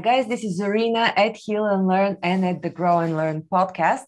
[0.00, 0.28] guys.
[0.28, 4.04] This is Zarina at Heal and Learn and at the Grow and Learn podcast.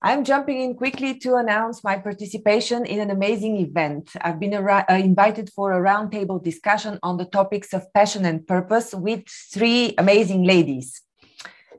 [0.00, 4.10] I'm jumping in quickly to announce my participation in an amazing event.
[4.22, 8.94] I've been uh, invited for a roundtable discussion on the topics of passion and purpose
[8.94, 11.02] with three amazing ladies.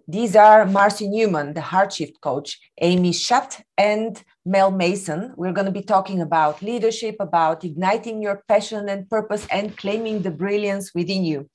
[0.07, 5.33] These are Marcy Newman, the Heart Shift coach, Amy Schatt, and Mel Mason.
[5.35, 10.21] We're going to be talking about leadership, about igniting your passion and purpose, and claiming
[10.21, 11.49] the brilliance within you.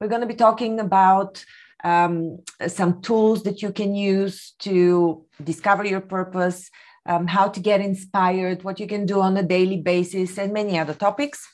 [0.00, 1.44] We're going to be talking about
[1.82, 2.38] um,
[2.68, 6.70] some tools that you can use to discover your purpose,
[7.04, 10.78] um, how to get inspired, what you can do on a daily basis, and many
[10.78, 11.44] other topics.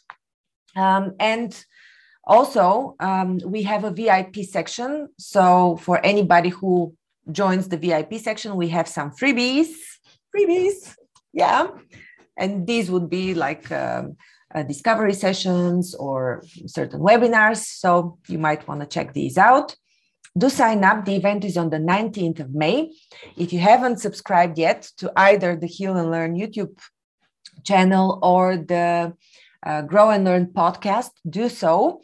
[0.76, 1.64] Um, and
[2.24, 5.08] also, um, we have a VIP section.
[5.18, 6.94] So, for anybody who
[7.32, 9.72] joins the VIP section, we have some freebies.
[10.36, 10.94] Freebies,
[11.32, 11.68] yeah.
[12.36, 14.16] And these would be like um,
[14.54, 17.64] uh, discovery sessions or certain webinars.
[17.64, 19.76] So, you might want to check these out
[20.36, 21.04] do sign up.
[21.04, 22.92] The event is on the 19th of May.
[23.36, 26.76] If you haven't subscribed yet to either the Heal and Learn YouTube
[27.62, 29.14] channel or the
[29.64, 32.02] uh, Grow and Learn podcast, do so.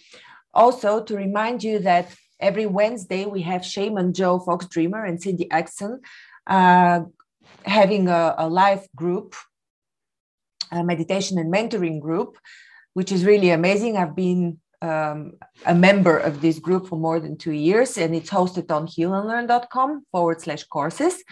[0.54, 5.46] Also, to remind you that every Wednesday we have Shaman Joe Fox Dreamer and Cindy
[5.50, 5.98] Exon
[6.46, 7.00] uh,
[7.64, 9.34] having a, a live group,
[10.70, 12.38] a meditation and mentoring group,
[12.94, 13.96] which is really amazing.
[13.96, 15.34] I've been um,
[15.66, 20.06] a member of this group for more than two years, and it's hosted on healandlearn.com
[20.10, 21.22] forward slash courses.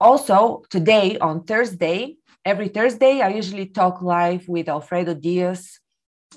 [0.00, 5.78] Also, today on Thursday, every Thursday, I usually talk live with Alfredo Diaz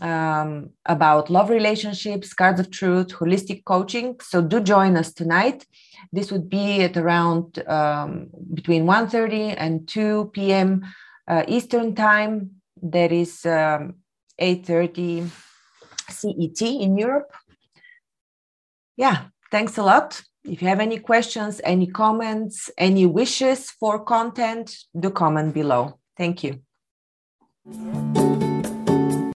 [0.01, 4.15] um, about love relationships, cards of truth, holistic coaching.
[4.21, 5.65] So do join us tonight.
[6.11, 10.83] This would be at around um, between 1.30 and 2 p.m.
[11.27, 12.61] Uh, Eastern time.
[12.81, 13.95] That is um,
[14.41, 15.29] 8.30
[16.09, 17.31] CET in Europe.
[18.97, 20.21] Yeah, thanks a lot.
[20.43, 25.99] If you have any questions, any comments, any wishes for content, do comment below.
[26.17, 26.59] Thank you.